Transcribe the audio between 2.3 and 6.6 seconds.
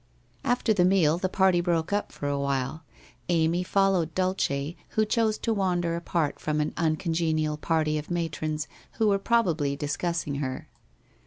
while. Amy followed Dulce, who chose to wander apart from